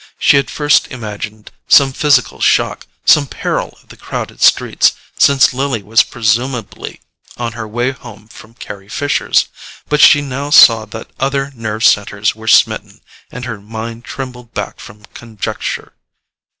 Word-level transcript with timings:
She 0.17 0.37
had 0.37 0.49
first 0.49 0.87
imagined 0.87 1.51
some 1.67 1.93
physical 1.93 2.41
shock, 2.41 2.87
some 3.05 3.27
peril 3.27 3.77
of 3.83 3.89
the 3.89 3.95
crowded 3.97 4.41
streets, 4.41 4.93
since 5.15 5.53
Lily 5.53 5.83
was 5.83 6.01
presumably 6.01 7.01
on 7.37 7.51
her 7.51 7.67
way 7.67 7.91
home 7.91 8.27
from 8.27 8.55
Carry 8.55 8.89
Fisher's; 8.89 9.49
but 9.89 10.01
she 10.01 10.21
now 10.21 10.49
saw 10.49 10.85
that 10.85 11.11
other 11.19 11.51
nerve 11.53 11.83
centres 11.85 12.33
were 12.33 12.47
smitten, 12.47 13.01
and 13.31 13.45
her 13.45 13.61
mind 13.61 14.03
trembled 14.03 14.55
back 14.55 14.79
from 14.79 15.05
conjecture. 15.13 15.93